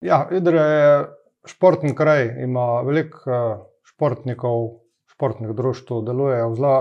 Ja, 0.00 0.28
Idrija 0.32 0.64
je 0.64 1.08
športni 1.44 1.94
kraj, 1.94 2.42
ima 2.42 2.80
veliko 2.80 3.18
uh, 3.28 3.58
športnikov, 3.84 4.70
športnih 5.12 5.50
društv, 5.52 5.98
delujejo 6.06 6.46
v 6.48 6.56
zelo 6.56 6.76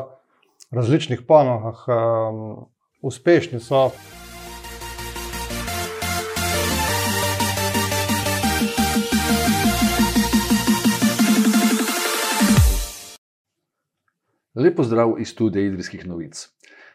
različnih 0.71 1.25
panogah, 1.27 1.81
um, 1.87 2.69
uspešni 3.03 3.59
so. 3.59 3.89
Lepo 14.55 14.83
zdrav 14.83 15.19
iz 15.19 15.35
studia 15.35 15.67
Idrijskih 15.67 16.07
novic. 16.07 16.47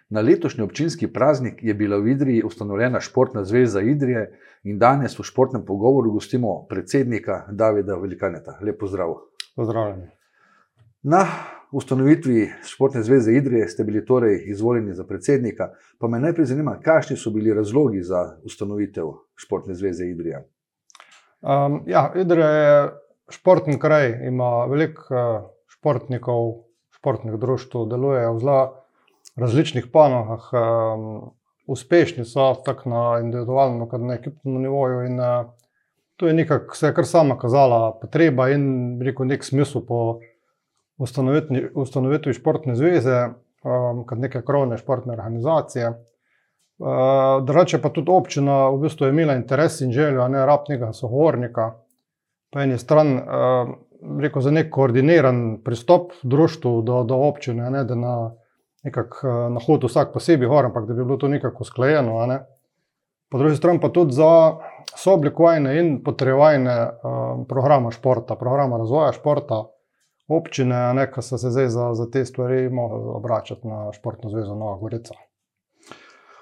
Na 0.09 0.21
letošnji 0.21 0.65
občinski 0.65 1.13
praznik 1.13 1.63
je 1.63 1.75
bila 1.75 1.97
v 1.97 2.09
Idriji 2.09 2.43
ustanovljena 2.45 3.01
Športna 3.01 3.45
zveza 3.45 3.81
Idrije 3.81 4.41
in 4.63 4.79
danes 4.79 5.19
v 5.19 5.23
športnem 5.23 5.65
pogovoru 5.65 6.13
gostimo 6.13 6.67
predsednika 6.69 7.47
Davida 7.51 7.97
Velikaneta. 7.97 8.59
Lepo 8.63 8.87
zdrav. 8.87 9.15
Pozdravljeni. 9.57 10.11
Na 11.03 11.27
ustanovitvi 11.73 12.51
Športne 12.65 13.03
zveze 13.03 13.33
Idrije 13.33 13.69
ste 13.69 13.85
bili 13.85 14.05
torej 14.05 14.45
izvoljeni 14.47 14.95
za 14.95 15.05
predsednika, 15.05 15.69
pa 15.99 16.09
me 16.09 16.21
najprej 16.21 16.47
zanima, 16.47 16.79
kakšni 16.81 17.17
so 17.17 17.31
bili 17.31 17.55
razlogi 17.55 18.03
za 18.03 18.37
ustanovitev 18.45 19.07
Športne 19.37 19.75
zveze 19.75 20.05
Idrije. 20.05 20.45
Um, 21.41 21.83
ja, 21.87 22.13
Idrija 22.17 22.49
je 22.49 22.91
športni 23.29 23.79
kraj, 23.79 24.27
ima 24.27 24.65
veliko 24.65 25.03
uh, 25.15 25.51
športnikov, 25.69 26.53
športnih 26.91 27.35
društv, 27.35 27.79
delujejo 27.91 28.35
v 28.35 28.41
zelo 28.41 28.84
različnih 29.37 29.87
panogah, 29.93 30.51
um, 30.53 31.31
uspešni 31.67 32.25
so 32.25 32.55
tako 32.65 32.91
na 32.91 33.03
individualnem, 33.21 33.89
kot 33.89 34.01
na 34.01 34.15
ekipnem 34.15 34.63
nivoju. 34.63 35.07
In, 35.07 35.21
uh, 35.21 35.47
to 36.17 36.27
je 36.27 36.35
nekako 36.35 36.77
se 36.77 36.87
je 36.87 36.95
kar 36.95 37.07
sama 37.07 37.39
kazala 37.39 37.99
potreba 38.01 38.49
in 38.51 39.01
rekel 39.03 39.27
nek 39.27 39.45
smisel 39.45 39.83
po 39.87 40.21
ustanovitvi 41.75 42.33
športne 42.33 42.77
zveze, 42.79 43.25
um, 43.65 44.05
kot 44.07 44.19
neke 44.19 44.43
krovne 44.43 44.79
športne 44.79 45.13
organizacije. 45.13 45.89
Uh, 46.79 47.45
drugače 47.47 47.79
pa 47.83 47.89
tudi 47.89 48.11
občina 48.11 48.69
v 48.69 48.81
bistvu 48.83 49.07
je 49.07 49.11
imela 49.11 49.35
interes 49.35 49.81
in 49.81 49.93
željo, 49.93 50.29
ne 50.29 50.47
rabnega 50.47 50.93
sogovornika. 50.93 51.73
Po 52.53 52.61
eni 52.61 52.79
strani, 52.79 53.19
uh, 53.19 53.75
rekel, 54.21 54.43
za 54.43 54.51
nek 54.51 54.71
koordiniran 54.71 55.61
pristop 55.65 56.13
društvu 56.23 56.83
do, 56.83 57.03
do 57.03 57.17
občine, 57.17 57.71
ne, 57.71 57.85
da 57.85 57.95
na 57.95 58.15
nekako 58.85 59.29
eh, 59.29 59.51
na 59.51 59.61
hod 59.67 59.85
vsak 59.85 60.13
posebej 60.13 60.49
gor, 60.49 60.65
ampak 60.65 60.87
da 60.87 60.95
bi 60.95 61.05
bilo 61.05 61.17
to 61.17 61.29
nekako 61.29 61.65
usklajeno. 61.67 62.27
Ne. 62.27 62.41
Po 63.31 63.39
drugi 63.39 63.57
strani 63.57 63.81
pa 63.81 63.89
tudi 63.89 64.13
za 64.13 64.57
sooblikovanje 64.97 65.79
in 65.81 66.03
potrejevanje 66.05 66.71
um, 66.71 67.47
programa 67.49 67.91
športa, 67.91 68.37
programa 68.37 68.79
razvoja 68.79 69.13
športa, 69.13 69.65
občine, 70.29 71.09
ki 71.15 71.23
so 71.23 71.39
se 71.39 71.51
zdaj 71.51 71.69
za, 71.69 71.95
za 71.95 72.11
te 72.11 72.25
stvari 72.25 72.69
mogli 72.71 73.01
obračati 73.17 73.69
na 73.69 73.93
Športno 73.93 74.31
zvezo 74.31 74.55
Nova 74.55 74.79
Gorica. 74.79 75.15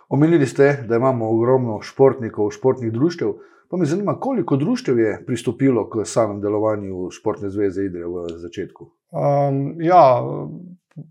Omenili 0.09 0.47
ste, 0.47 0.85
da 0.89 0.97
imamo 0.97 1.31
ogromno 1.31 1.81
športnikov, 1.83 2.51
športnih 2.51 2.93
društev. 2.93 3.33
Pa 3.71 3.77
me 3.77 3.85
zanima, 3.85 4.19
koliko 4.21 4.57
društev 4.57 4.99
je 4.99 5.23
pristopilo 5.27 5.89
k 5.91 6.05
samem 6.05 6.41
delovanju 6.41 7.11
Športne 7.11 7.51
zveze 7.51 7.85
Idrije 7.85 8.07
v 8.07 8.27
začetku? 8.37 8.91
Um, 9.11 9.81
ja, 9.81 10.21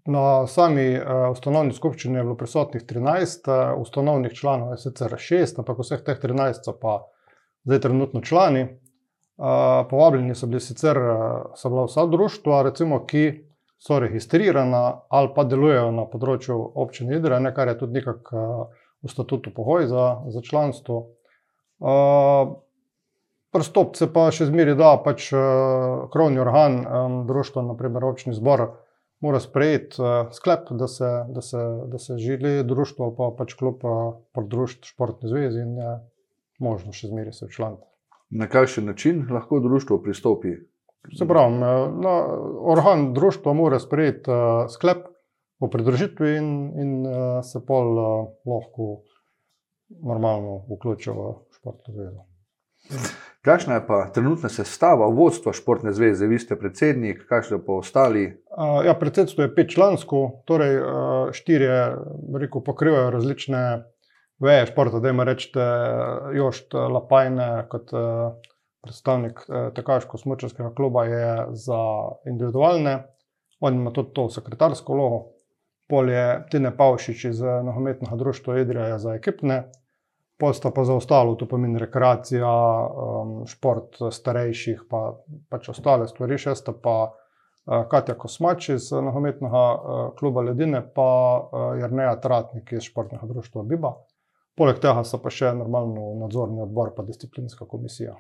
na 0.06 0.48
sami 0.48 0.94
uh, 0.96 1.30
ustanovni 1.32 1.74
skupščini 1.74 2.20
je 2.20 2.24
bilo 2.24 2.38
prisotnih 2.38 2.84
13, 2.86 3.48
uh, 3.50 3.82
ustanovnih 3.82 4.34
članov 4.38 4.76
je 4.76 4.82
sicer 4.84 5.16
6, 5.18 5.60
ampak 5.62 5.82
vseh 5.82 6.04
teh 6.06 6.20
13 6.22 6.68
so 6.68 6.76
pa 6.78 7.00
zdaj 7.66 7.82
trenutno 7.88 8.22
člani. 8.22 8.68
Uh, 9.42 9.88
povabljeni 9.90 10.36
so 10.36 10.48
bili 10.48 10.62
sicer 10.62 11.00
so 11.58 11.70
bila 11.70 11.88
vsa 11.88 12.06
društva, 12.06 12.62
recimo, 12.70 13.02
ki 13.06 13.24
so 13.82 13.98
registrirana 14.00 15.02
ali 15.10 15.32
pa 15.36 15.44
delujejo 15.44 15.90
na 15.92 16.06
področju 16.06 16.58
občine 16.78 17.18
Idrije, 17.18 17.54
kar 17.56 17.72
je 17.72 17.80
tudi 17.80 17.98
nekako 17.98 18.44
v 19.02 19.10
statutu 19.10 19.50
pogoj 19.56 19.88
za, 19.90 20.06
za 20.30 20.42
članstvo. 20.46 21.00
Prstop 23.52 23.98
se 23.98 24.08
pa 24.14 24.28
še 24.32 24.46
zmeri, 24.52 24.76
da 24.78 24.94
pač 25.02 25.32
krovni 26.14 26.40
organ 26.40 26.78
društva, 27.26 27.66
naprimer 27.72 28.06
občni 28.06 28.36
zbor, 28.38 28.68
mora 29.22 29.40
sprejeti 29.40 30.02
uh, 30.02 30.32
sklep, 30.34 30.72
da 30.72 30.88
se, 30.88 31.10
da, 31.30 31.42
se, 31.42 31.58
da 31.88 31.98
se 31.98 32.18
želi 32.18 32.64
društvo 32.64 33.12
pa 33.18 33.30
pač 33.38 33.54
klub 33.54 33.84
pod 34.34 34.48
društvo 34.50 34.90
športne 34.94 35.30
zvezi 35.30 35.62
in 35.62 35.78
je 35.78 35.94
možno 36.60 36.94
še 36.94 37.12
zmeri 37.12 37.34
se 37.34 37.46
včlaniti. 37.46 37.86
Na 38.32 38.48
kakšen 38.48 38.86
način 38.86 39.26
lahko 39.32 39.60
društvo 39.60 40.00
pristopi? 40.02 40.56
Se 41.18 41.28
pravi, 41.28 41.58
na, 41.58 42.12
organ 42.74 43.14
društva 43.14 43.54
mora 43.54 43.80
sprejeti 43.80 44.32
uh, 44.32 44.68
sklep 44.70 45.08
o 45.60 45.70
pridružitvi 45.70 46.36
in, 46.38 46.52
in 46.82 46.92
uh, 47.06 47.16
se 47.46 47.62
pol 47.66 47.98
uh, 47.98 48.28
lahko 48.46 48.92
normalno 49.90 50.62
vključijo 50.70 51.14
v 51.14 51.34
športno 51.58 51.94
zvezo. 51.94 52.31
Kakšna 53.42 53.80
je 53.80 53.88
pa 53.88 54.04
trenutna 54.14 54.50
sestava 54.54 55.08
vodstva 55.10 55.54
športne 55.54 55.94
zveze? 55.98 56.28
Vi 56.30 56.38
ste 56.40 56.56
predsednik, 56.60 57.24
kakšne 57.30 57.58
pa 57.66 57.80
ostali? 57.82 58.28
Ja, 58.86 58.94
predsedstvo 58.94 59.48
je 59.48 59.54
petčlansko, 59.56 60.20
torej 60.46 60.78
štirje 61.34 61.80
rekel, 62.38 62.62
pokrivajo 62.62 63.10
različne 63.16 63.64
veje 64.42 64.70
športa. 64.70 65.02
Da 65.02 65.10
ima 65.10 65.26
rečete 65.26 65.66
Jošt 66.38 66.78
Lapajne 66.78 67.66
kot 67.72 67.90
predstavnik 68.86 69.42
tekaško-smočarskega 69.50 70.76
kluba 70.78 71.06
je 71.10 71.34
za 71.66 71.82
individualne, 72.30 72.96
on 73.60 73.82
ima 73.82 73.94
tudi 73.94 74.14
to 74.14 74.30
sekretarsko 74.30 74.94
logo. 74.94 75.22
Polje 75.90 76.46
Tine 76.52 76.70
Pavšič 76.78 77.26
iz 77.26 77.42
nogometnega 77.42 78.16
društva 78.16 78.62
Idrija 78.62 78.98
za 78.98 79.18
ekipne 79.18 79.64
posta 80.42 80.72
pa 80.74 80.84
za 80.84 80.96
ostalo, 80.98 81.36
to 81.38 81.46
pomeni 81.46 81.80
rekreacija, 81.80 82.50
um, 82.50 83.34
šport 83.46 84.00
starejših, 84.12 84.88
pa 84.90 85.02
pač 85.54 85.70
ostale 85.70 86.08
stvari, 86.10 86.40
še 86.42 86.56
sta 86.58 86.74
pa 86.74 86.96
uh, 87.06 87.84
Katja 87.92 88.18
Kosmač 88.18 88.72
iz 88.74 88.90
nogometnega 88.92 89.66
uh, 89.74 90.00
kluba 90.18 90.42
Ledine, 90.50 90.82
pa 90.82 91.12
uh, 91.38 91.68
Jrneja 91.78 92.16
Tratnik 92.24 92.74
iz 92.74 92.90
športnega 92.90 93.30
društva 93.30 93.68
Biba. 93.70 93.94
Poleg 94.58 94.82
tega 94.82 95.06
so 95.08 95.22
pa 95.22 95.30
še 95.32 95.54
normalno 95.56 96.16
nadzorni 96.26 96.66
odbor, 96.66 96.96
pa 96.98 97.06
disciplinska 97.08 97.70
komisija. 97.70 98.18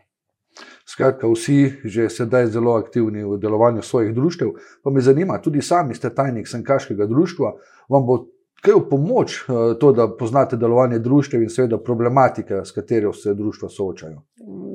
Skratka, 0.85 1.27
vsi 1.31 1.81
že 1.83 2.09
sedaj 2.11 2.51
zelo 2.51 2.75
aktivni 2.75 3.23
v 3.23 3.38
delovanju 3.39 3.81
svojih 3.81 4.13
društev. 4.15 4.53
Pa 4.83 4.91
me 4.91 5.01
zanima, 5.01 5.39
tudi 5.41 5.61
sami 5.61 5.95
ste 5.95 6.11
tajnik 6.13 6.47
Sankaškega 6.47 7.07
društva. 7.07 7.53
Vam 7.89 8.05
bo 8.05 8.17
kaj 8.61 8.77
v 8.77 8.83
pomoč 8.89 9.39
eh, 9.41 9.73
to, 9.79 9.91
da 9.97 10.07
poznate 10.07 10.57
delovanje 10.57 10.99
družbe 10.99 11.41
in 11.41 11.49
seveda 11.49 11.81
problematike, 11.81 12.61
s 12.66 12.75
katero 12.75 13.13
se 13.13 13.33
družstva 13.38 13.69
soočajo? 13.69 14.22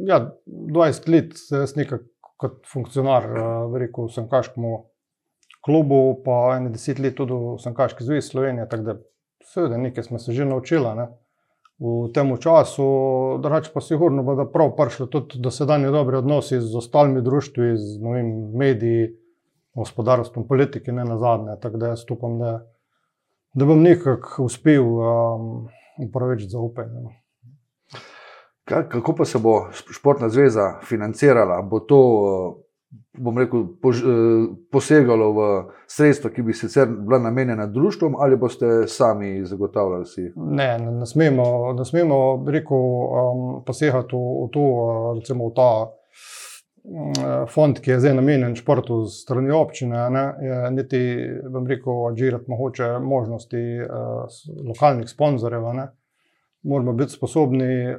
Ja, 0.06 0.20
20 0.46 1.08
let 1.10 1.38
sem 1.38 1.66
nekaj 1.82 2.02
kot 2.36 2.62
funkcionar, 2.72 3.30
eh, 3.30 3.78
rekel 3.80 4.10
sem 4.12 4.28
kaškemu 4.28 4.74
klubu, 5.66 6.22
pa 6.24 6.58
10 6.62 7.02
let 7.02 7.16
tudi 7.18 7.34
v 7.34 7.56
Sankaški 7.62 8.04
zvezi 8.04 8.28
Slovenije, 8.28 8.68
tako 8.70 8.82
da 8.82 8.98
seveda 9.44 9.78
nekaj 9.78 10.04
smo 10.04 10.18
se 10.18 10.32
že 10.32 10.44
naučili. 10.44 10.94
Ne? 10.96 11.08
V 11.78 12.08
tem 12.14 12.30
času, 12.40 12.84
drugače 13.42 13.70
pa 13.74 13.80
sigurno 13.80 14.22
bodo 14.22 14.46
prav 14.52 14.70
prišli 14.76 15.10
tudi 15.10 15.40
do 15.42 15.50
sedanje 15.50 15.90
dobre 15.92 16.18
odnose 16.18 16.60
z 16.60 16.76
ostalimi 16.76 17.22
društvi, 17.22 17.76
z 17.76 17.98
novimi 18.00 18.56
mediji, 18.58 19.10
gospodarstvom, 19.74 20.46
politiki, 20.48 20.92
ne 20.92 21.04
na 21.04 21.18
zadnje. 21.18 21.58
Tako 21.60 21.76
da 21.76 21.92
jaz 21.92 22.06
upam, 22.10 22.38
da 22.38 22.52
da 23.56 23.64
bom 23.64 23.82
nekako 23.82 24.44
uspel 24.44 24.84
um, 24.84 25.68
upravičiti 26.08 26.50
zaupanje. 26.50 27.08
Kako 28.64 29.14
pa 29.14 29.24
se 29.24 29.38
bo 29.38 29.68
športna 29.72 30.28
zveza 30.28 30.80
financirala? 30.84 31.62
Bo 31.62 31.80
to, 31.80 32.00
bom 33.18 33.38
rekel, 33.38 33.64
posegalo 34.72 35.30
v 35.32 35.46
sredstva, 35.86 36.30
ki 36.30 36.42
bi 36.42 36.52
sicer 36.52 36.88
bila 36.88 37.18
namenjena 37.18 37.66
društvom, 37.66 38.16
ali 38.18 38.36
boste 38.36 38.66
sami 38.86 39.46
zagotavljali 39.46 40.06
si? 40.06 40.32
Ne, 40.36 40.78
ne, 40.78 40.92
ne 40.92 41.06
smemo, 41.06 41.72
ne 41.72 41.84
smemo 41.84 42.44
rekel, 42.46 42.76
um, 42.76 43.62
posegati 43.66 44.16
v, 44.16 44.46
v 44.46 44.50
to, 44.52 44.66
recimo 45.20 45.48
v 45.48 45.54
ta. 45.56 45.70
Mm, 46.86 47.46
fond, 47.50 47.78
ki 47.82 47.90
je 47.90 48.00
zdaj 48.00 48.12
namenjen 48.14 48.52
športu 48.54 49.00
z 49.10 49.16
strani 49.24 49.50
občine, 49.50 50.04
ne, 50.10 50.24
niti, 50.70 51.00
bom 51.50 51.66
rekel, 51.66 51.90
odžirati 52.12 52.50
mogoče 52.50 52.90
možnosti 53.02 53.62
uh, 53.82 54.36
lokalnih 54.68 55.10
sponzorjev. 55.10 55.66
Ne. 55.74 55.88
Moramo 56.62 56.92
biti 56.92 57.12
sposobni 57.12 57.90
uh, 57.90 57.98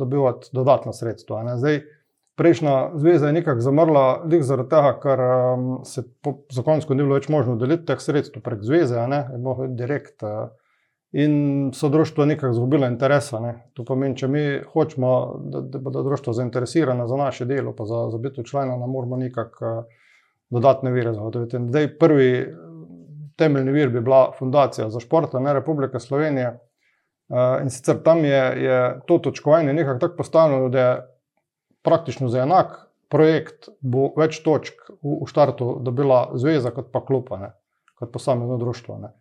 dobivati 0.00 0.48
dodatna 0.52 0.92
sredstva. 0.92 1.42
Ne. 1.44 1.58
Zdaj, 1.60 1.82
prejšnja 2.40 2.78
zveza 2.94 3.26
je 3.26 3.36
nekako 3.36 3.60
zamrla, 3.60 4.06
zaradi 4.40 4.72
tega, 4.72 4.94
ker 5.02 5.24
um, 5.26 5.68
se 5.84 6.06
po 6.24 6.38
zakonsko 6.54 6.96
ni 6.96 7.04
bilo 7.04 7.20
več 7.20 7.28
možno 7.28 7.58
deliti 7.60 7.90
teh 7.90 8.00
sredstev 8.00 8.42
prek 8.42 8.64
zveze, 8.64 9.04
ne, 9.08 9.26
je 9.34 9.42
bilo 9.42 9.68
direkt 9.68 10.24
uh, 10.24 10.48
in 11.12 11.70
so 11.74 11.88
društva 11.88 12.24
nekako 12.24 12.52
izgubila 12.52 12.86
interesa. 12.86 13.40
Ne. 13.40 13.54
To 13.74 13.84
pomeni, 13.84 14.16
če 14.16 14.28
mi 14.28 14.42
hočemo, 14.72 15.12
da, 15.44 15.60
da 15.60 15.78
bodo 15.78 16.02
društva 16.02 16.32
zainteresirana 16.32 17.06
za 17.08 17.16
naše 17.16 17.44
delo, 17.48 17.72
pa 17.76 17.84
za, 17.84 18.08
za 18.12 18.18
biti 18.18 18.44
člana, 18.44 18.76
nam 18.76 18.90
moramo 18.90 19.16
nekako 19.16 19.78
uh, 19.78 19.84
dodatne 20.50 20.90
vire 20.90 21.12
zagotoviti. 21.12 21.58
Zdaj, 21.68 21.88
prvi 21.98 22.30
temeljni 23.36 23.72
vir 23.72 23.88
bi 23.88 24.00
bila 24.00 24.32
Fundacija 24.38 24.90
za 24.90 25.00
šport, 25.00 25.32
ne 25.32 25.54
Republika 25.54 26.00
Slovenija. 26.00 26.58
Uh, 27.28 27.62
in 27.62 27.70
sicer 27.70 28.02
tam 28.02 28.24
je, 28.24 28.42
je 28.64 29.00
to 29.06 29.18
točkovanje 29.18 29.72
nekako 29.72 29.98
tako 29.98 30.16
postavljeno, 30.16 30.68
da 30.68 30.80
je 30.80 31.00
praktično 31.82 32.28
za 32.28 32.42
enak 32.42 32.88
projekt 33.08 33.68
bo 33.80 34.10
več 34.16 34.42
točk 34.44 34.90
v, 34.90 35.22
v 35.22 35.28
štartu 35.28 35.78
dobila 35.84 36.28
zveza, 36.36 36.72
kot 36.76 36.92
pa 36.92 37.00
klupa, 37.04 37.38
ne, 37.40 37.50
kot 37.96 38.12
posamezno 38.12 38.58
društvo. 38.60 38.98
Ne. 38.98 39.12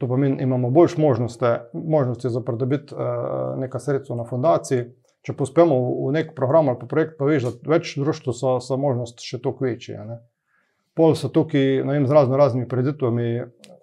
To 0.00 0.08
pomeni, 0.08 0.38
imamo 0.42 0.70
boljš 0.72 0.96
možnosti, 0.96 1.46
možnosti 1.72 2.30
za 2.32 2.40
pridobiti 2.40 2.94
uh, 2.94 3.58
nekaj 3.60 3.80
sredstva 3.80 4.16
na 4.16 4.24
fundaciji. 4.24 4.86
Če 5.20 5.34
pospemo 5.36 5.76
v, 5.76 5.88
v 6.06 6.12
nek 6.16 6.30
program 6.36 6.70
ali 6.72 6.88
projekt, 6.88 7.18
pa 7.18 7.28
veš, 7.28 7.50
da 7.50 7.74
več 7.74 7.92
društv 8.00 8.32
so, 8.32 8.54
so 8.64 8.78
možnost 8.80 9.20
še 9.20 9.42
toliko 9.44 9.68
večje. 9.68 9.98
Ne. 10.08 10.16
Pol 10.96 11.12
so 11.16 11.28
tukaj 11.28 11.82
vem, 11.84 12.06
z 12.08 12.16
razno 12.16 12.38
raznimi 12.40 12.68
preditvami, 12.68 13.26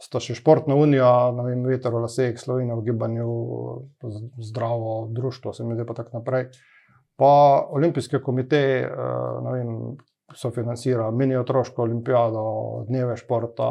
sta 0.01 0.19
še 0.21 0.35
športna 0.39 0.75
unija, 0.75 1.11
vem, 1.37 1.61
veter 1.69 1.93
v 1.93 2.01
laseh, 2.03 2.33
Slovenija 2.41 2.79
v 2.79 2.87
gibanju, 2.89 3.29
zdravo 4.49 4.97
društvo, 5.13 5.53
se 5.53 5.65
mi 5.65 5.77
zdi 5.77 5.85
pa 5.85 5.95
tako 6.01 6.17
naprej. 6.17 6.49
Pa 7.17 7.29
olimpijske 7.77 8.19
komiteje 8.25 8.89
uh, 8.89 9.93
so 10.35 10.51
financirali 10.51 11.15
mini 11.15 11.37
otroško 11.37 11.85
olimpijado, 11.85 12.43
dneve 12.89 13.15
športa, 13.17 13.69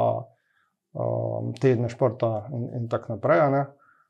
um, 0.97 1.53
tedne 1.61 1.89
športa 1.93 2.49
in, 2.53 2.71
in 2.81 2.89
tako 2.89 3.17
naprej. 3.17 3.61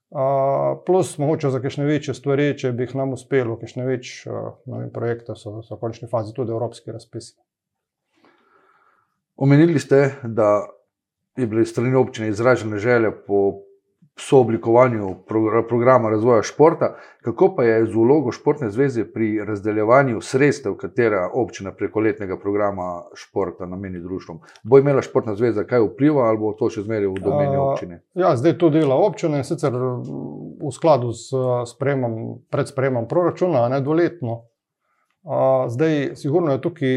Uh, 0.06 0.78
plus, 0.86 1.16
mogoče 1.18 1.50
za 1.50 1.60
kakšne 1.60 1.84
večje 1.84 2.14
stvari, 2.14 2.52
če 2.58 2.70
bi 2.72 2.86
jih 2.86 2.94
nam 2.94 3.16
uspelo, 3.16 3.58
kakšne 3.58 3.84
večje 3.88 4.32
uh, 4.32 4.86
projekte, 4.94 5.34
so, 5.34 5.58
so 5.66 5.74
v 5.74 5.82
končni 5.82 6.08
fazi 6.08 6.34
tudi 6.34 6.54
evropski 6.54 6.94
razpisi. 6.94 7.34
Omenili 9.36 9.80
ste, 9.82 10.14
da 10.22 10.62
je 11.36 11.46
bila 11.46 11.64
strani 11.64 11.94
občine 11.94 12.28
izražena 12.28 12.78
želja 12.78 13.10
po 13.26 13.65
sooblikovanju 14.18 15.14
programa 15.68 16.10
razvoja 16.10 16.42
športa, 16.42 16.96
kako 17.22 17.54
pa 17.56 17.64
je 17.64 17.86
z 17.86 17.94
vlogo 17.94 18.32
športne 18.32 18.70
zveze 18.70 19.04
pri 19.12 19.44
razdeljevanju 19.44 20.20
sredstev, 20.20 20.74
katera 20.74 21.30
občina 21.34 21.72
preko 21.72 22.00
letnega 22.00 22.38
programa 22.38 23.02
športa 23.14 23.66
nameni 23.66 24.00
društvom. 24.00 24.40
Bo 24.62 24.78
imela 24.78 25.02
športna 25.02 25.34
zveza 25.34 25.64
kaj 25.64 25.80
vpliva 25.80 26.28
ali 26.28 26.38
bo 26.38 26.52
to 26.52 26.70
še 26.70 26.82
zmeraj 26.82 27.06
v 27.06 27.22
domeni 27.24 27.56
občine? 27.56 28.02
Ja, 28.14 28.36
zdaj 28.36 28.58
to 28.58 28.70
dela 28.70 28.96
občina 28.96 29.38
in 29.38 29.44
sicer 29.44 29.76
v 29.76 30.72
skladu 30.72 31.12
s 31.12 31.30
spremom, 31.76 32.38
pred 32.50 32.68
spremom 32.68 33.08
proračuna, 33.08 33.68
ne 33.68 33.80
dvoletno. 33.80 34.44
Zdaj, 35.68 36.14
sigurno 36.14 36.52
je 36.52 36.60
tukaj 36.60 36.92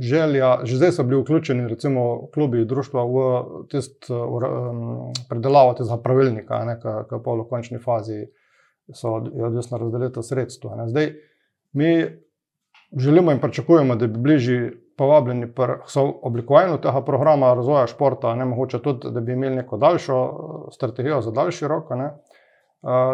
želja, 0.00 0.58
že 0.64 0.76
zdaj 0.76 0.92
so 0.92 1.04
bili 1.04 1.22
vključeni, 1.22 1.68
recimo, 1.68 2.28
klubi 2.34 2.64
društva 2.64 3.04
v 3.04 3.22
tist, 3.70 4.08
predelavo 5.28 5.74
tega 5.78 5.98
pravilnika, 6.02 6.60
ki 6.82 7.20
pa 7.24 7.36
v 7.38 7.46
končni 7.50 7.78
fazi 7.78 8.26
so 8.92 9.14
odvisno 9.22 9.78
razdelitev 9.78 10.22
sredstva. 10.22 10.76
Ne. 10.76 10.88
Zdaj, 10.88 11.12
mi 11.72 11.92
želimo 12.98 13.32
in 13.32 13.40
pričakujemo, 13.40 13.96
da 13.96 14.06
bi 14.06 14.18
bližji 14.18 14.70
povabljeni 14.98 15.48
pri 15.54 15.80
oblikovanju 16.22 16.80
tega 16.82 17.04
programa 17.04 17.54
razvoja 17.54 17.86
športa, 17.86 18.34
ne 18.34 18.44
mogoče 18.44 18.82
tudi, 18.82 19.10
da 19.10 19.20
bi 19.20 19.32
imeli 19.32 19.56
neko 19.56 19.76
daljšo 19.76 20.18
strategijo 20.72 21.20
za 21.22 21.30
daljši 21.30 21.68
rok. 21.68 21.90
Ne 21.90 22.10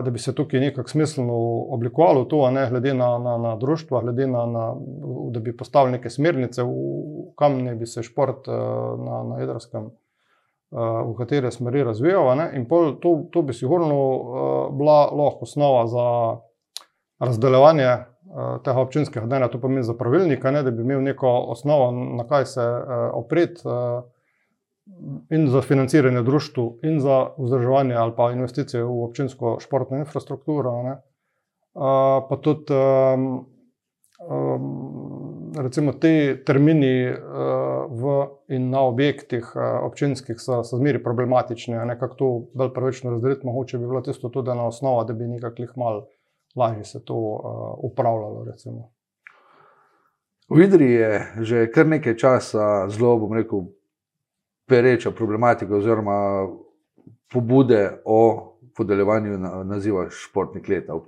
da 0.05 0.11
bi 0.11 0.19
se 0.19 0.35
tukaj 0.35 0.61
nekako 0.61 0.89
smiselno 0.89 1.35
oblikovalo 1.69 2.25
to, 2.25 2.51
ne 2.51 2.71
glede 2.71 2.95
na, 2.95 3.19
na, 3.19 3.37
na 3.39 3.57
društva, 3.57 4.01
glede 4.01 4.27
na, 4.27 4.47
na, 4.47 4.75
da 5.31 5.41
bi 5.41 5.57
postavili 5.57 5.93
neke 5.93 6.11
smernice, 6.11 6.63
v, 6.63 6.69
kam 7.37 7.59
ne 7.63 7.75
bi 7.75 7.87
se 7.87 8.03
šport 8.03 8.47
na, 8.99 9.23
na 9.29 9.39
jedrskem, 9.41 9.91
v 10.71 11.15
katere 11.19 11.51
smeri 11.51 11.85
razvijal. 11.85 12.37
Ne? 12.37 12.51
In 12.57 12.65
pol, 12.69 12.95
to, 13.01 13.29
to 13.33 13.43
bi 13.43 13.53
sigurno 13.53 13.99
bila 14.73 15.05
lahko 15.13 15.45
osnova 15.49 15.87
za 15.87 16.07
razdeljevanje 17.19 17.97
tega 18.65 18.81
občinskega 18.81 19.27
dneva, 19.27 19.49
to 19.49 19.61
pomeni 19.61 19.83
za 19.83 19.95
pravilnika, 19.95 20.51
ne? 20.51 20.63
da 20.63 20.71
bi 20.71 20.83
imel 20.83 21.03
neko 21.03 21.29
osnovo, 21.29 21.91
na 21.93 22.25
kaj 22.29 22.47
se 22.47 22.65
opreti 23.13 23.63
in 25.31 25.49
za 25.49 25.61
financiranje 25.61 26.23
društv, 26.23 26.61
in 26.83 27.01
za 27.01 27.27
vzdrževanje 27.39 27.95
ali 27.95 28.13
pa 28.17 28.33
investicije 28.33 28.85
v 28.85 29.05
občinsko 29.05 29.57
športno 29.61 29.97
infrastrukturo. 29.97 30.83
Ne. 30.83 30.97
Pa 32.29 32.39
tudi 32.43 32.75
recimo, 35.63 35.93
te 35.93 36.43
termini 36.45 37.15
v 37.91 38.27
in 38.49 38.71
na 38.71 38.81
objektih 38.81 39.53
občinskih 39.83 40.37
so, 40.39 40.63
so 40.65 40.77
zmeri 40.77 41.03
problematični. 41.03 41.75
Nekako 41.75 42.15
to 42.15 42.29
bolj 42.55 42.73
pravično 42.75 43.11
razdeliti, 43.11 43.47
mogoče 43.47 43.79
bi 43.79 43.87
bilo 43.87 44.01
tisto 44.01 44.29
tudi 44.29 44.51
na 44.51 44.67
osnovo, 44.67 45.05
da 45.05 45.13
bi 45.15 45.29
nekako 45.29 45.63
jih 45.63 45.73
mal 45.77 46.03
lažje 46.57 46.85
se 46.85 47.05
to 47.05 47.15
upravljalo. 47.83 48.45
Recimo. 48.45 48.91
V 50.49 50.65
Idri 50.65 50.93
je 50.93 51.27
že 51.41 51.67
kar 51.71 51.87
nekaj 51.87 52.17
časa 52.17 52.89
zelo, 52.89 53.19
bom 53.19 53.33
rekel, 53.37 53.69
pereča 54.69 55.11
problematika, 55.11 55.77
oziroma 55.77 56.49
pobude 57.33 57.91
o 58.05 58.21
podeljevanju 58.77 59.39
naziva 59.65 60.07
športnik 60.11 60.69
leta, 60.69 60.99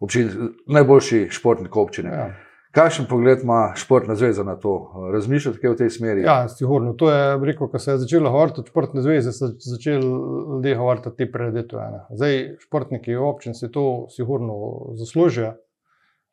občin, 0.00 0.30
najboljši 0.66 1.28
športnik 1.30 1.76
občine. 1.76 2.10
Ja. 2.10 2.26
Kakšen 2.76 3.06
pogled 3.08 3.40
ima 3.42 3.72
športna 3.76 4.14
zveza 4.14 4.44
na 4.44 4.58
to? 4.60 4.92
Razmišljate 5.12 5.60
kaj 5.62 5.70
v 5.70 5.76
tej 5.76 5.90
smeri? 5.90 6.22
Ja, 6.22 6.48
sigurno. 6.48 6.92
To 6.92 7.08
je 7.08 7.38
rekel, 7.48 7.70
ko 7.72 7.78
se 7.78 7.94
je 7.94 8.02
začelo 8.02 8.30
govoriti 8.30 8.60
o 8.60 8.66
športni 8.68 9.02
zvezi, 9.02 9.32
so 9.32 9.48
začeli 9.56 10.04
ljudje 10.04 10.74
govoriti 10.76 11.08
o 11.08 11.14
te 11.16 11.30
preditve. 11.32 11.86
Zdaj, 12.10 12.36
športniki 12.66 13.16
v 13.16 13.24
občini 13.24 13.56
si 13.56 13.70
to 13.72 14.06
sigurno 14.12 14.58
zaslužijo 15.00 15.54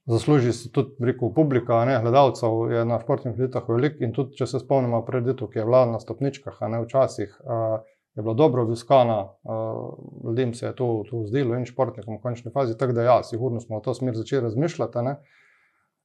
zasluži 0.06 0.54
se 0.54 0.72
tudi 0.72 0.96
rekel, 1.00 1.32
publika, 1.36 1.86
ne, 1.86 2.00
gledalcev 2.02 2.72
je 2.72 2.86
na 2.86 3.00
športnih 3.02 3.40
letih 3.40 3.70
velik. 3.70 4.02
In 4.02 4.14
tudi, 4.14 4.36
če 4.38 4.48
se 4.48 4.60
spomnimo 4.60 5.02
preditev, 5.06 5.50
ki 5.52 5.62
je 5.62 5.68
bila 5.68 5.86
na 5.92 6.00
stopničkah, 6.00 6.58
a 6.60 6.72
ne 6.72 6.82
včasih, 6.84 7.38
uh, 7.44 7.78
je 8.16 8.24
bila 8.24 8.36
dobro 8.38 8.64
obiskana, 8.64 9.20
uh, 9.44 9.94
ljudem 10.26 10.54
se 10.54 10.66
je 10.66 10.76
to, 10.76 10.90
to 11.10 11.24
zdelo 11.28 11.56
in 11.56 11.66
športnikom 11.66 12.18
v 12.18 12.22
končni 12.22 12.52
fazi. 12.52 12.78
Tako 12.78 12.98
da, 13.00 13.08
ja, 13.08 13.22
sigurno 13.24 13.62
smo 13.64 13.80
v 13.80 13.86
to 13.88 13.94
smer 13.94 14.16
začeli 14.16 14.44
razmišljati. 14.50 15.08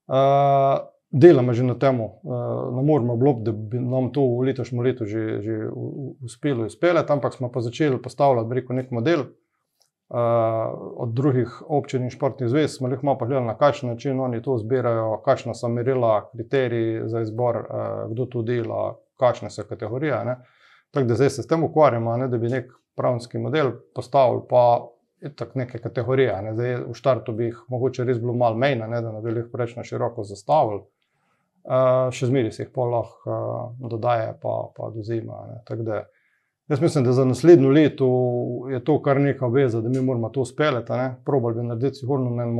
Uh, 0.09 0.79
delamo 1.11 1.53
že 1.53 1.65
na 1.65 1.75
tem, 1.75 2.01
uh, 2.01 2.15
ne 2.77 2.83
moremo 2.83 3.13
obljubiti, 3.13 3.51
da 3.51 3.53
bi 3.53 3.81
nam 3.81 4.13
to 4.13 4.23
v 4.39 4.47
letošnjem 4.49 4.85
letu 4.85 5.05
že, 5.05 5.43
že 5.43 5.59
uspelo 6.25 6.67
izpeljati, 6.67 7.13
ampak 7.13 7.35
smo 7.35 7.53
pa 7.53 7.61
začeli 7.61 8.03
postavljati 8.03 8.73
nek 8.73 8.91
model. 8.91 9.27
Uh, 10.09 10.17
od 10.97 11.11
drugih 11.13 11.63
občin 11.69 12.03
in 12.03 12.11
športnih 12.11 12.49
zvez 12.49 12.79
smo 12.79 12.89
jih 12.89 13.03
malo 13.05 13.19
pogledali, 13.21 13.47
na 13.47 13.59
kakšen 13.59 13.91
način 13.91 14.21
oni 14.21 14.41
to 14.43 14.55
zbirajo, 14.57 15.19
kakšna 15.25 15.53
so 15.55 15.69
merila, 15.69 16.31
kriteriji 16.33 17.03
za 17.13 17.21
izbor, 17.21 17.57
uh, 17.57 18.13
kdo 18.13 18.27
to 18.27 18.43
dela, 18.43 18.95
kakšne 19.21 19.51
so 19.51 19.67
kategorije. 19.69 20.23
Ne. 20.25 20.39
Tako 20.91 21.07
da 21.07 21.15
zdaj 21.15 21.31
se 21.31 21.43
s 21.43 21.47
tem 21.47 21.65
ukvarjamo, 21.65 22.17
ne, 22.17 22.29
da 22.29 22.39
bi 22.39 22.49
nek 22.49 22.73
pravniški 22.97 23.39
model 23.39 23.75
postavili, 23.95 24.41
pa 24.49 24.89
tako 25.37 25.59
neke 25.59 25.79
kategorije. 25.79 26.41
Ne. 26.43 26.55
Zdaj, 26.55 26.75
v 26.87 26.97
štartu 26.97 27.35
bi 27.37 27.51
jih 27.51 27.59
mogoče 27.69 28.09
res 28.09 28.17
bilo 28.19 28.33
malo 28.33 28.57
mejna, 28.57 28.89
ne, 28.89 29.03
da 29.05 29.13
ne 29.13 29.21
bi 29.21 29.35
jih 29.37 29.51
preveč 29.53 29.77
na 29.77 29.85
široko 29.85 30.25
zastavili, 30.25 30.87
uh, 31.69 32.09
še 32.17 32.31
zmeri 32.33 32.53
se 32.53 32.65
jih 32.65 32.73
pa 32.73 32.89
lahko 32.95 33.37
uh, 33.37 33.91
dodaje, 33.93 34.33
pa, 34.41 34.57
pa 34.73 34.89
dozima. 34.97 35.45
Jaz 36.69 36.81
mislim, 36.81 37.05
da 37.05 37.13
za 37.13 37.25
naslednjo 37.25 37.69
leto 37.69 38.07
je 38.71 38.85
to 38.85 39.03
kar 39.03 39.21
neka 39.21 39.47
obveza, 39.47 39.81
da 39.81 39.89
mi 39.89 40.01
moramo 40.01 40.29
to 40.29 40.45
speljati. 40.45 40.93
Probali 41.25 41.55
bi 41.55 41.63
narediti 41.63 41.97
sigurno 41.97 42.31
na 42.31 42.43
enem 42.43 42.59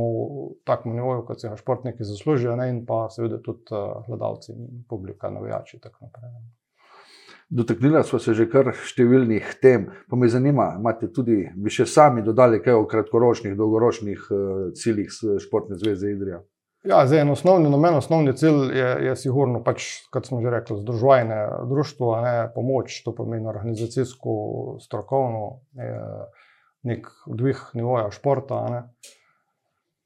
takem 0.63 0.95
nivoju, 0.95 1.25
kot 1.25 1.41
se 1.41 1.49
ga 1.49 1.55
športniki 1.55 2.03
zaslužijo, 2.03 2.55
ne? 2.55 2.69
in 2.69 2.85
pa 2.85 3.09
seveda 3.09 3.37
tudi 3.41 3.61
uh, 3.71 4.05
gledalci, 4.07 4.53
publika, 4.89 5.29
navijači 5.29 5.77
in 5.77 5.81
tako 5.81 6.05
naprej. 6.05 6.31
Dotaknila 7.49 8.03
smo 8.03 8.19
se 8.19 8.33
že 8.33 8.49
kar 8.49 8.71
številnih 8.73 9.53
tem, 9.61 9.87
pa 10.09 10.17
me 10.17 10.29
zanima, 10.29 10.71
imate 10.79 11.11
tudi, 11.13 11.43
bi 11.55 11.69
še 11.69 11.85
sami 11.85 12.25
dodali 12.25 12.61
kaj 12.65 12.77
o 12.81 12.87
kratkoročnih, 12.89 13.55
dolgoročnih 13.57 14.25
uh, 14.31 14.71
ciljih 14.73 15.13
športne 15.45 15.77
zveze 15.77 16.15
Idrija? 16.17 16.41
Ja, 16.83 17.01
zdaj, 17.07 17.21
en 17.21 17.29
osnovni 17.29 17.69
namen, 17.69 17.97
osnovni 17.99 18.33
cilj 18.37 18.77
je, 18.77 18.87
je 19.05 19.15
sigurno, 19.19 19.59
pač, 19.63 19.83
kot 20.13 20.29
smo 20.29 20.39
že 20.41 20.53
rekli, 20.53 20.77
združovanje 20.79 21.39
društva, 21.67 22.21
ne 22.23 22.35
pomoč, 22.55 23.01
to 23.03 23.11
pomeni 23.15 23.47
organizacijsko, 23.51 24.35
strokovno, 24.79 25.59
nek 26.87 27.09
dvig 27.27 27.59
nivoja 27.75 28.07
športa. 28.15 28.61
Ne. 28.71 28.83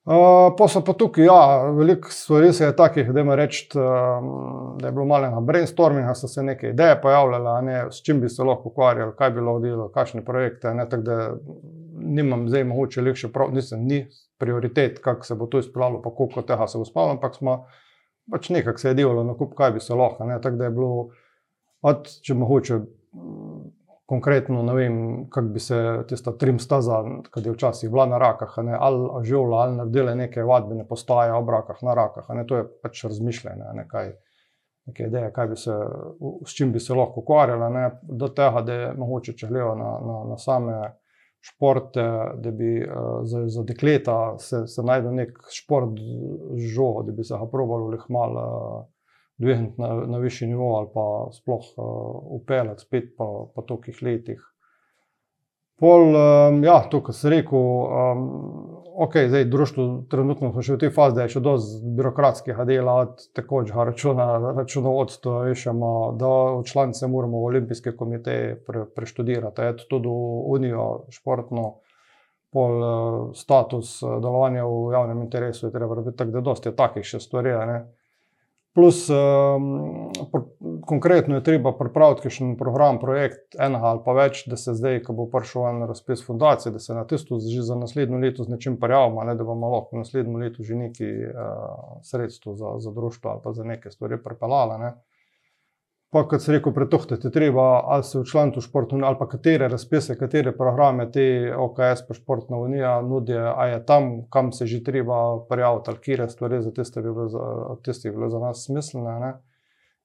Uh, 0.03 0.49
pa 0.57 0.65
so 0.67 0.81
pa 0.83 0.97
tukaj, 0.97 1.25
ja, 1.29 1.69
veliko 1.77 2.09
stvari 2.11 2.49
se 2.53 2.65
je 2.65 2.75
takih, 2.75 3.11
da, 3.15 3.35
reči, 3.35 3.69
um, 3.77 4.73
da 4.81 4.89
je 4.89 4.91
bilo 4.91 5.05
malo 5.05 5.41
brainstorminga, 5.41 6.15
so 6.15 6.27
se 6.27 6.43
neke 6.43 6.73
ideje 6.73 6.97
pojavljale, 7.01 7.61
ne, 7.61 7.77
s 7.91 8.01
čim 8.03 8.19
bi 8.21 8.29
se 8.29 8.43
lahko 8.43 8.73
ukvarjali, 8.73 9.13
kaj 9.17 9.31
bi 9.31 9.45
lahko 9.45 9.61
delali, 9.63 9.93
kakšne 9.93 10.25
projekte. 10.25 10.73
Ne, 10.73 10.89
tak, 10.89 11.05
da 11.05 11.37
nimam 12.03 12.49
zdaj 12.49 12.65
mogoče 12.67 13.01
le 13.01 13.15
še 13.15 13.31
prav, 13.31 13.53
nisem 13.55 13.85
ni 13.87 14.01
prioritet, 14.43 14.99
kako 15.03 15.25
se 15.25 15.39
bo 15.39 15.47
to 15.47 15.63
izpeljalo, 15.63 16.01
pa 16.03 16.11
koliko 16.11 16.43
tega 16.43 16.67
se 16.67 16.77
bo 16.77 16.85
spalo, 16.85 17.15
ampak 17.15 17.39
smo 17.39 17.63
pač 18.31 18.49
nekako 18.49 18.79
se 18.79 18.89
je 18.89 18.93
delalo 18.93 19.23
na 19.23 19.35
kup, 19.37 19.55
kaj 19.55 19.71
bi 19.71 19.79
se 19.79 19.95
lahko. 19.95 20.27
Tako 20.41 20.55
da 20.55 20.65
je 20.65 20.71
bilo, 20.71 21.09
od, 21.81 22.09
če 22.23 22.35
mogoče 22.39 22.79
konkretno, 24.09 24.61
ne 24.63 24.73
vem, 24.75 24.97
kako 25.31 25.53
bi 25.55 25.59
se 25.63 25.77
tista 26.07 26.33
trim 26.37 26.59
staza, 26.59 27.01
ki 27.33 27.43
je 27.45 27.55
včasih 27.55 27.91
bila 27.91 28.05
na 28.11 28.19
rakah, 28.21 28.57
ne, 28.67 28.77
ali 28.79 29.25
živela, 29.25 29.63
ali 29.63 29.77
naredile 29.79 30.15
neke 30.15 30.43
vadbene 30.43 30.85
postaje 30.87 31.33
ob 31.33 31.49
rakah, 31.49 31.79
na 31.81 31.95
rakah. 31.97 32.29
Ne, 32.35 32.45
to 32.47 32.61
je 32.61 32.67
pač 32.83 33.03
razmišljanje, 33.07 33.71
ne, 33.79 33.87
kaj, 33.89 34.13
neke 34.91 35.07
ideje, 35.07 35.31
kaj 35.33 35.47
bi 35.53 35.59
se, 35.59 35.77
s 36.45 36.55
čim 36.55 36.73
bi 36.73 36.83
se 36.83 36.95
lahko 36.95 37.23
ukvarjala, 37.23 37.69
ne, 37.73 37.85
do 38.03 38.29
tega, 38.29 38.61
da 38.61 38.79
je 38.79 38.91
mogoče, 38.99 39.37
če 39.39 39.49
gledajo 39.51 39.75
na, 39.79 39.93
na, 40.03 40.19
na 40.33 40.37
same 40.37 40.77
športe, 41.43 42.03
da 42.39 42.51
bi 42.55 42.77
uh, 42.83 43.21
za, 43.27 43.43
za 43.51 43.63
dekleta 43.67 44.37
se, 44.39 44.63
se 44.67 44.83
najdel 44.83 45.15
nek 45.19 45.37
šport 45.51 45.99
žogo, 46.73 47.03
da 47.03 47.11
bi 47.11 47.23
se 47.27 47.37
ga 47.39 47.49
probalo 47.51 47.91
leh 47.91 48.05
malo. 48.09 48.47
Uh, 48.47 48.89
dvigniti 49.37 49.81
na, 49.81 49.87
na 50.07 50.17
višji 50.17 50.47
nivo 50.47 50.75
ali 50.77 50.87
pa 50.93 51.31
sploh 51.33 51.63
upeljati 52.37 52.81
spet 52.81 53.15
po 53.17 53.63
tolikih 53.67 53.97
letih. 54.01 54.52
Pol, 55.81 56.15
um, 56.15 56.63
ja, 56.63 56.77
to, 56.89 57.01
kar 57.01 57.15
sem 57.17 57.31
rekel, 57.33 57.57
um, 57.59 58.19
ok, 59.03 59.15
zdaj 59.27 59.47
društvo 59.49 59.85
trenutno 60.09 60.51
še 60.61 60.75
v 60.75 60.81
tej 60.83 60.91
fazi, 60.93 61.17
da 61.17 61.25
je 61.25 61.33
še 61.33 61.41
dosti 61.43 61.93
birokratskega 61.97 62.65
dela, 62.69 62.93
od 63.07 63.23
tekočega 63.33 63.87
računa, 63.89 64.27
računovodstva, 64.59 65.39
vešamo, 65.49 65.89
da 66.21 66.29
članice 66.69 67.09
moramo 67.09 67.41
v 67.41 67.49
olimpijske 67.49 67.95
komiteje 67.97 68.53
pre, 68.67 68.85
preštudirati, 68.85 69.65
je 69.65 69.89
tudi 69.89 70.13
v 70.13 70.45
Unijo 70.53 70.87
športno. 71.09 71.65
Pol 72.53 72.73
uh, 72.77 73.19
status 73.33 73.95
uh, 74.05 74.19
delovanja 74.21 74.67
v 74.69 74.93
javnem 74.93 75.23
interesu 75.25 75.65
je 75.65 75.73
treba 75.73 75.97
biti 76.05 76.19
tako, 76.19 76.35
da 76.35 76.41
dosti 76.45 76.69
je 76.69 76.75
takih 76.77 77.07
še 77.15 77.19
stvari. 77.23 77.55
Plus, 78.73 79.09
um, 79.09 80.09
pr 80.31 80.39
konkretno 80.87 81.35
je 81.35 81.43
treba 81.45 81.71
pripraviti 81.77 82.31
še 82.33 82.41
en 82.43 82.55
program, 82.57 82.97
projekt, 82.99 83.53
enega 83.61 83.91
ali 83.91 84.01
pa 84.05 84.15
več, 84.17 84.41
da 84.49 84.57
se 84.57 84.73
zdaj, 84.73 84.97
ko 85.05 85.13
bo 85.13 85.27
prišel 85.29 85.67
en 85.69 85.85
razpis 85.87 86.25
fundacije, 86.25 86.73
da 86.73 86.81
se 86.81 86.97
na 86.97 87.05
tisto 87.05 87.37
že 87.37 87.61
za 87.61 87.77
naslednjo 87.77 88.17
leto 88.23 88.43
z 88.43 88.55
nečim 88.55 88.79
prijavimo, 88.81 89.23
ne, 89.29 89.37
da 89.37 89.45
bomo 89.45 89.69
lahko 89.75 90.01
naslednjo 90.01 90.41
leto 90.41 90.65
že 90.65 90.79
neki 90.79 91.11
uh, 91.29 91.99
sredstvo 92.01 92.55
za, 92.57 92.73
za 92.81 92.91
društvo 92.91 93.31
ali 93.31 93.41
pa 93.43 93.53
za 93.53 93.63
neke 93.63 93.91
stvari 93.93 94.17
pripeljali. 94.23 94.93
Pa, 96.13 96.21
kot 96.29 96.41
se 96.41 96.51
reko, 96.53 96.71
pretohtati 96.71 97.31
treba, 97.33 97.81
ali 97.89 98.03
se 98.03 98.19
včlaniti 98.19 98.59
v 98.59 98.61
športno 98.61 98.97
unijo, 98.97 99.07
ali 99.07 99.17
pa 99.19 99.25
katere 99.27 99.67
razpise, 99.67 100.13
katere 100.17 100.51
programe 100.57 101.07
te 101.11 101.23
OKS, 101.57 102.03
pa 102.07 102.13
športna 102.13 102.57
unija 102.57 102.91
nudijo, 103.01 103.53
a 103.57 103.65
je 103.67 103.79
tam, 103.85 104.11
kam 104.29 104.51
se 104.51 104.65
že 104.65 104.83
treba 104.83 105.39
prijaviti, 105.49 105.89
ali 105.89 105.99
kire 105.99 106.29
stvari 106.29 106.61
za 106.61 106.71
tiste, 106.71 107.01
bi 107.01 107.09
bile 107.09 107.29
za, 107.29 107.39
tiste 107.83 108.11
bi 108.11 108.15
bile 108.17 108.29
za 108.29 108.39
nas 108.39 108.65
smiselne. 108.65 109.19
Ne? 109.19 109.33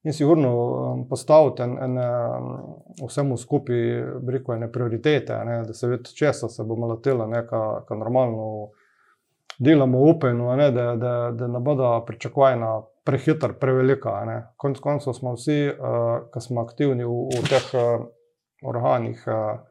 In 0.02 0.12
sigurno 0.12 0.54
um, 0.56 1.04
postaviti 1.08 1.62
en, 1.62 1.76
en, 1.78 1.98
um, 1.98 3.06
vsemu 3.08 3.36
skupaj, 3.36 3.84
reko, 4.28 4.54
ene 4.54 4.72
prioritete, 4.72 5.44
ne? 5.44 5.62
da 5.66 5.74
se 5.74 5.88
vidi, 5.88 6.14
česa 6.16 6.48
se 6.48 6.64
bomo 6.64 6.88
letela, 6.94 7.26
neka 7.26 7.84
normalno 7.90 8.70
delamo 9.58 10.00
upajno, 10.10 10.56
da, 10.56 10.96
da, 10.96 11.30
da 11.34 11.46
ne 11.46 11.60
bodo 11.60 12.04
pričakovanja 12.06 12.80
prehiter, 13.08 13.54
prevelika. 13.60 14.20
Konec 14.60 14.82
koncev 14.84 15.16
smo 15.16 15.32
vsi, 15.36 15.70
uh, 15.72 16.28
ki 16.32 16.42
smo 16.44 16.60
aktivni 16.60 17.06
v, 17.08 17.22
v 17.32 17.48
teh 17.48 17.70
uh, 17.78 18.04
organih, 18.68 19.22
uh, 19.24 19.62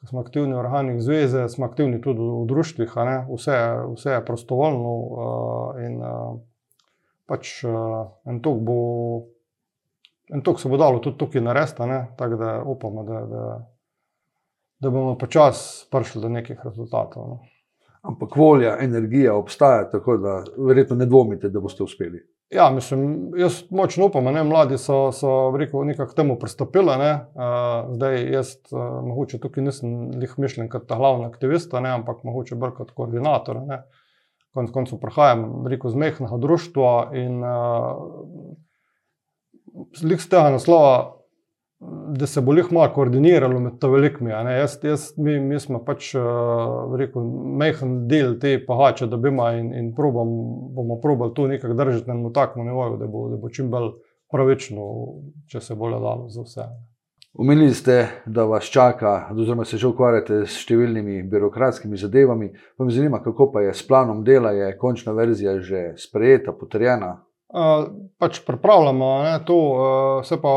ki 0.00 0.08
smo 0.08 0.22
aktivni 0.24 0.56
v 0.56 0.62
organih 0.62 1.02
zveze, 1.04 1.44
smo 1.52 1.68
aktivni 1.68 2.00
tudi 2.00 2.24
v 2.24 2.46
društvih, 2.48 2.96
vse, 3.28 3.58
vse 3.92 4.16
je 4.16 4.24
prostovoljno 4.24 4.94
uh, 4.96 5.84
in 5.84 6.00
uh, 6.00 6.40
pač 7.28 7.60
uh, 7.68 8.08
en 8.24 8.40
tok 8.40 8.64
bo. 8.64 8.80
In 10.32 10.40
to 10.40 10.56
se 10.56 10.70
bo 10.72 10.80
dalo 10.80 11.02
tudi 11.04 11.18
tukaj 11.20 11.42
narediti, 11.44 11.84
tako 12.16 12.36
da 12.40 12.62
upamo, 12.64 13.02
da, 13.04 13.18
da, 13.28 13.46
da 14.80 14.90
bomo 14.90 15.18
počasi 15.20 15.90
prišli 15.92 16.22
do 16.22 16.30
nekih 16.32 16.62
rezultatov. 16.64 17.28
No. 17.28 17.42
Ampak 18.08 18.36
volja, 18.36 18.78
energija 18.80 19.34
obstaja, 19.36 19.90
tako 19.90 20.16
da 20.16 20.40
verjetno 20.56 20.96
ne 20.96 21.06
dvomite, 21.06 21.52
da 21.52 21.60
boste 21.60 21.84
uspeli. 21.84 22.31
Ja, 22.52 22.70
mislim, 22.70 23.32
jaz 23.36 23.62
močno 23.70 24.06
upam, 24.06 24.24
da 24.24 24.44
mladi 24.44 24.78
so, 24.78 25.12
so 25.12 25.56
rekel, 25.56 25.84
nekako 25.88 26.14
temu 26.14 26.38
pristopili. 26.38 26.96
Ne? 26.98 27.12
Uh, 27.12 27.94
zdaj, 27.94 28.32
jaz 28.32 28.50
uh, 28.70 28.80
mogoče 29.06 29.40
tukaj 29.40 29.64
nisem 29.64 30.10
jih 30.20 30.34
mišljen 30.36 30.68
kot 30.68 30.84
ta 30.88 30.98
glavni 31.00 31.24
aktivist, 31.30 31.72
ne? 31.72 31.94
ampak 31.96 32.24
mogoče 32.28 32.58
bolj 32.60 32.74
kot 32.76 32.90
koordinator. 32.96 33.62
Ne? 33.64 33.82
Konec 34.52 34.74
koncev 34.74 35.00
prihajam 35.00 35.66
rekel, 35.66 35.94
z 35.94 36.02
mehkega 36.04 36.40
društva 36.44 36.92
in 37.16 37.40
uh, 37.40 38.52
slik 39.96 40.20
z 40.20 40.28
tega 40.34 40.52
naslova 40.52 41.21
da 42.08 42.26
se 42.26 42.40
bo 42.40 42.54
jih 42.54 42.72
malo 42.72 42.92
koordiniralo 42.94 43.60
med 43.60 43.78
to 43.80 43.90
velikimi. 43.90 44.30
Jaz, 44.30 44.78
jaz, 44.82 45.08
mi, 45.16 45.40
mi 45.40 45.60
smo 45.60 45.80
pač 45.84 46.14
uh, 46.14 47.16
mehen 47.58 47.96
del 48.08 48.38
te 48.40 48.54
pahače, 48.66 49.06
da 49.06 49.16
bimo 49.16 49.48
in, 49.50 49.72
in 49.74 49.90
probam, 49.96 50.30
bomo 50.76 51.00
probali 51.00 51.34
tu 51.34 51.48
nekaj 51.48 51.74
držati 51.74 52.10
na 52.10 52.30
takšnem 52.32 52.66
nivoju, 52.66 52.96
da 53.00 53.06
bo, 53.06 53.28
da 53.32 53.36
bo 53.36 53.50
čim 53.50 53.70
bolj 53.70 53.92
pravično, 54.32 54.86
če 55.50 55.60
se 55.60 55.74
bo 55.74 55.90
le 55.90 56.00
dalo 56.00 56.28
za 56.28 56.46
vse. 56.46 56.68
Omenili 57.34 57.74
ste, 57.74 58.06
da 58.26 58.44
vas 58.44 58.64
čaka, 58.64 59.28
oziroma 59.32 59.64
se 59.64 59.78
že 59.80 59.88
ukvarjate 59.88 60.42
s 60.44 60.58
številnimi 60.66 61.22
birokratskimi 61.32 61.96
zadevami. 61.96 62.50
Pa 62.76 62.84
me 62.84 62.92
zanima, 62.92 63.22
kako 63.24 63.48
pa 63.54 63.62
je 63.64 63.72
s 63.72 63.86
planom 63.88 64.20
dela, 64.24 64.52
je 64.52 64.74
končna 64.76 65.14
verzija 65.16 65.56
že 65.64 65.94
sprejeta, 65.96 66.52
potrjena? 66.52 67.14
Uh, 67.52 67.88
pač 68.20 68.42
pripravljamo 68.44 69.08
ne, 69.24 69.32
to, 69.48 69.56
uh, 69.56 70.20
se 70.24 70.36
pa 70.40 70.52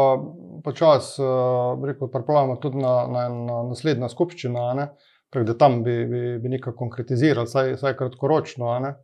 počasi 0.65 1.21
uh, 1.21 2.09
pripravljamo 2.11 2.57
tudi 2.61 2.81
na, 2.81 2.93
na, 3.07 3.25
na 3.29 3.61
naslednjo 3.69 4.09
skupščino, 4.09 4.67
da 5.35 5.57
tam 5.59 5.81
bi, 5.83 5.95
bi, 6.09 6.21
bi 6.41 6.51
nekaj 6.57 6.73
konkretizirali, 6.77 7.47
vsaj, 7.47 7.75
vsaj 7.79 7.97
kratkoročno. 7.99 8.71
Uh, 8.75 8.95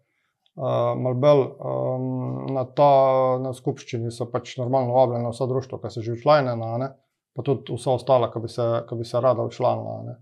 mal 1.00 1.16
bolj 1.16 1.46
um, 1.64 2.10
na 2.52 2.66
ta 2.76 2.92
na 3.40 3.54
skupščini 3.56 4.12
so 4.12 4.28
pač 4.32 4.58
normalno 4.60 4.98
vabljena 4.98 5.32
vsa 5.32 5.48
društva, 5.48 5.80
ki 5.80 5.94
so 5.94 6.04
že 6.04 6.18
včlanjena, 6.18 6.92
pa 7.36 7.46
tudi 7.48 7.72
vsa 7.78 7.96
ostala, 7.96 8.28
ki 8.34 8.44
bi 8.44 8.52
se, 8.52 8.68
ki 8.90 9.00
bi 9.00 9.08
se 9.08 9.22
rada 9.24 9.46
včlanila. 9.48 10.18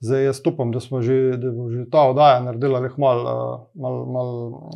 Zdaj 0.00 0.24
jaz 0.24 0.40
upam, 0.46 0.70
da 0.70 0.78
že, 0.78 1.36
da 1.42 1.50
bo 1.50 1.68
že 1.70 1.84
ta 1.90 2.04
oddaja 2.08 2.40
naredila 2.40 2.80
malo 2.98 3.70
mal, 3.74 3.96
mal 4.06 4.28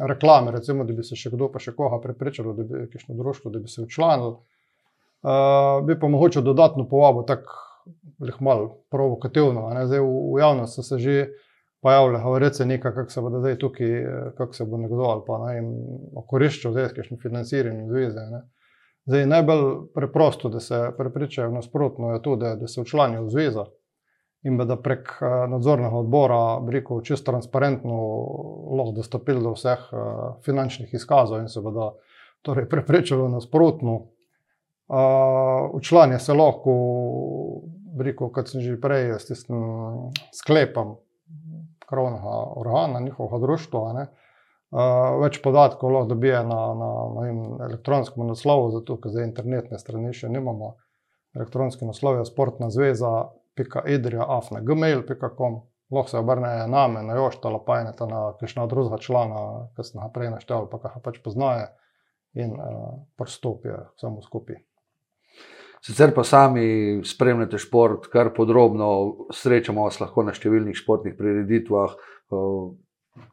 reklame, 0.08 0.50
recimo, 0.50 0.84
da 0.84 0.92
bi 0.92 1.04
se 1.06 1.16
še 1.16 1.30
kdo 1.30 1.48
pa 1.48 1.62
še 1.62 1.76
koga 1.78 2.00
prepričal, 2.02 2.52
da 2.52 2.64
bi 2.66 2.86
kišno 2.90 3.14
društvo, 3.14 3.50
da 3.50 3.62
bi 3.62 3.68
se 3.68 3.86
včlanil. 3.86 4.42
Uh, 5.22 5.86
bi 5.86 5.98
pa 6.00 6.08
mogoče 6.08 6.40
dodatno 6.40 6.88
povabil 6.88 7.22
tako 7.26 7.62
malo 8.40 8.84
provokativno. 8.90 9.70
Zdaj, 9.86 10.00
v, 10.00 10.34
v 10.34 10.40
javnosti 10.40 10.74
so 10.74 10.82
se 10.82 10.98
že 10.98 11.28
pojavile, 11.82 12.38
reče 12.38 12.66
nekaj, 12.66 12.94
kako 12.94 13.10
se 13.10 13.20
bo 13.20 13.38
zdaj 13.38 13.58
tukaj, 13.58 14.04
kako 14.36 14.52
se 14.52 14.64
bo 14.64 14.76
nekdo 14.76 15.02
ali 15.02 15.22
pa 15.26 15.38
naj 15.38 15.60
okoriščal 16.16 16.72
zdaj, 16.72 16.88
kakšno 16.94 17.16
financiranje 17.22 17.88
zveze. 17.88 18.26
Ne. 18.30 18.42
Zdaj, 19.06 19.26
najbolj 19.26 19.64
preprosto, 19.94 20.48
da 20.48 20.60
se 20.60 20.90
prepričajo 20.98 21.50
nasprotno, 21.50 22.12
je 22.12 22.22
to, 22.22 22.36
da, 22.36 22.54
da 22.56 22.66
se 22.66 22.82
včlanijo 22.82 23.24
v 23.24 23.30
zvezo 23.30 23.66
in 24.42 24.58
da 24.58 24.76
prek 24.76 25.10
nadzornega 25.48 25.96
odbora, 25.96 26.58
reko, 26.70 27.00
čisto 27.02 27.30
transparentno, 27.30 27.98
lahko 28.78 28.92
dostopili 28.96 29.42
do 29.42 29.52
vseh 29.54 29.84
finančnih 30.44 30.94
izkazov 30.94 31.40
in 31.40 31.48
se 31.48 31.60
bodo 31.60 31.92
torej, 32.42 32.68
prepričali 32.68 33.28
nasprotno. 33.30 34.00
Učlanje 35.72 36.18
se 36.18 36.34
lahko, 36.34 36.72
rekel, 37.98 38.32
kot 38.34 38.50
sem 38.50 38.60
že 38.60 38.80
prej, 38.80 39.14
s 39.18 39.30
tistim 39.30 39.62
sklepom 40.34 40.96
krovnega 41.88 42.34
organa, 42.56 43.00
njihovega 43.00 43.38
društva. 43.46 43.92
Ne. 43.92 44.06
Več 45.20 45.42
podatkov 45.44 45.92
lahko 45.92 46.14
dobije 46.14 46.40
na, 46.48 46.60
na, 46.78 46.90
na 47.16 47.26
elektronskem 47.68 48.24
naslovu, 48.26 48.70
zato 48.78 48.96
ker 49.00 49.12
za 49.12 49.26
internetne 49.26 49.78
strani 49.78 50.14
še 50.16 50.32
nimamo. 50.32 50.74
Elektronski 51.36 51.88
naslov 51.88 52.18
je 52.20 52.24
sportna 52.28 52.70
zveza, 52.72 53.10
pika 53.56 53.84
idrija, 53.88 54.24
afna, 54.28 54.60
gmail.com. 54.60 55.60
Lahko 55.92 56.08
se 56.08 56.18
obrne 56.18 56.50
na 56.72 56.86
me, 56.88 57.02
na 57.04 57.16
joštala, 57.18 57.60
pa 57.66 57.78
je 57.78 57.84
na 57.84 58.20
kakšna 58.40 58.66
druga 58.66 58.96
člana, 59.00 59.68
ki 59.76 59.84
sem 59.84 60.00
ga 60.00 60.08
prej 60.12 60.32
naštel, 60.32 60.68
pa 60.72 60.80
ga 60.80 60.96
pač 61.04 61.20
poznaje 61.24 61.68
in 62.32 62.56
uh, 62.56 63.02
pristopijo 63.20 63.90
samo 64.00 64.24
skupaj. 64.24 64.56
Sicer 65.82 66.12
pa 66.14 66.22
sami 66.24 67.00
spremljate 67.04 67.58
šport, 67.58 68.06
kar 68.12 68.30
podrobno, 68.36 68.88
srečamo 69.34 69.88
vas 69.88 69.98
lahko 69.98 70.22
na 70.22 70.34
številnih 70.34 70.78
športnih 70.78 71.16
prireditvah. 71.18 71.96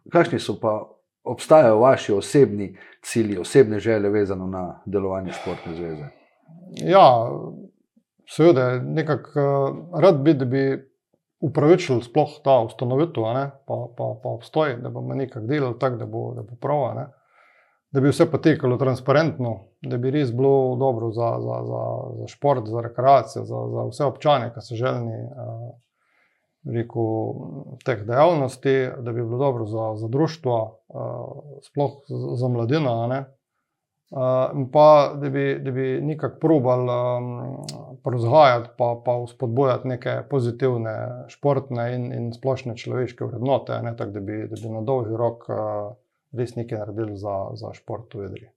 Kakšni 0.09 0.39
so 0.41 0.57
pa 0.57 0.79
obstajajo 1.29 1.77
vaši 1.83 2.13
osebni 2.13 2.71
cilji, 3.05 3.37
osebne 3.37 3.79
želje, 3.79 4.09
vezano 4.09 4.47
na 4.49 4.63
delovanje 4.85 5.35
športne 5.37 5.75
zveze? 5.75 6.09
Ja, 6.81 7.05
seveda, 8.29 8.79
nekako 8.81 9.29
uh, 9.29 10.01
rad 10.01 10.23
bi, 10.25 10.33
da 10.33 10.45
bi 10.45 10.63
upravičili 11.39 12.01
sploh 12.03 12.39
ta 12.43 12.59
ustanovitev, 12.65 13.23
pa, 13.67 13.77
pa, 13.97 14.09
pa 14.23 14.29
obstoj, 14.29 14.79
da 14.83 14.89
bomo 14.89 15.15
nekaj 15.15 15.45
delali 15.45 15.79
tako, 15.79 16.01
da 16.01 16.05
bo, 16.05 16.33
da 16.33 16.43
bo 16.43 16.57
prav, 16.61 17.05
da 17.91 18.01
bi 18.01 18.09
vse 18.09 18.29
potekalo 18.31 18.77
transparentno, 18.77 19.55
da 19.81 19.97
bi 19.97 20.11
res 20.11 20.31
bilo 20.35 20.75
dobro 20.79 21.11
za, 21.11 21.35
za, 21.41 21.61
za, 21.65 21.83
za 22.19 22.27
šport, 22.27 22.67
za 22.67 22.81
rekreacijo, 22.81 23.45
za, 23.45 23.61
za 23.73 23.85
vse 23.89 24.05
občane, 24.05 24.51
ki 24.53 24.61
so 24.61 24.75
želni. 24.75 25.23
Uh, 25.33 25.69
rekel, 26.65 27.03
teh 27.85 28.03
dejavnosti, 28.05 28.89
da 28.99 29.11
bi 29.11 29.23
bilo 29.23 29.37
dobro 29.37 29.65
za, 29.65 29.95
za 29.95 30.07
društvo, 30.07 30.79
uh, 30.87 31.59
sploh 31.63 31.91
za, 32.35 32.47
mladino. 32.47 33.07
Uh, 34.11 34.19
pa 34.73 35.13
da 35.21 35.29
bi, 35.29 35.59
da 35.59 35.71
bi 35.71 36.01
nekako 36.01 36.39
probal 36.39 36.79
um, 36.81 37.57
proizvajati, 38.03 38.69
pa, 38.77 39.01
pa 39.05 39.25
spodbujati 39.27 39.87
neke 39.87 40.17
pozitivne 40.29 41.25
športne 41.27 41.95
in, 41.95 42.13
in 42.13 42.33
splošne 42.33 42.77
človeške 42.77 43.25
vrednote, 43.25 43.81
ne, 43.81 43.95
tak, 43.97 44.11
da, 44.11 44.19
bi, 44.19 44.47
da 44.49 44.55
bi 44.61 44.69
na 44.69 44.81
dolgi 44.81 45.17
rok 45.17 45.45
uh, 45.49 45.57
res 46.31 46.55
nekaj 46.55 46.79
naredili 46.79 47.17
za, 47.17 47.35
za 47.53 47.73
šport 47.73 48.13
v 48.13 48.25
Idriji. 48.25 48.49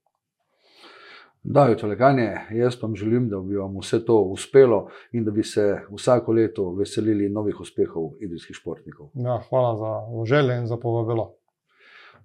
Da, 1.43 1.65
je 1.65 1.77
to 1.77 1.87
leganje. 1.87 2.37
Jaz 2.51 2.77
vam 2.81 2.95
želim, 2.95 3.29
da 3.29 3.39
bi 3.39 3.55
vam 3.55 3.75
vse 3.79 4.05
to 4.05 4.19
uspelo 4.21 4.87
in 5.11 5.25
da 5.25 5.31
bi 5.31 5.43
se 5.43 5.81
vsako 5.91 6.31
leto 6.31 6.71
veselili 6.71 7.29
novih 7.29 7.59
uspehov 7.59 8.11
idrijskih 8.19 8.55
športnikov. 8.55 9.09
Ja, 9.13 9.41
hvala 9.49 9.75
za 9.77 10.25
želje 10.25 10.57
in 10.57 10.67
za 10.67 10.77
povabilo. 10.77 11.33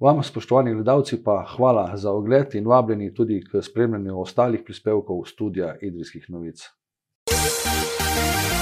Vam, 0.00 0.22
spoštovani 0.22 0.74
gledalci, 0.74 1.24
pa 1.24 1.44
hvala 1.56 1.96
za 1.96 2.12
ogled 2.12 2.54
in 2.54 2.66
vabljeni 2.66 3.14
tudi 3.14 3.42
k 3.52 3.62
spremljanju 3.62 4.20
ostalih 4.20 4.60
prispevkov 4.64 5.24
studia 5.24 5.76
Idrijskih 5.80 6.30
novic. 6.30 6.62
thank 7.28 8.52
you 8.52 8.57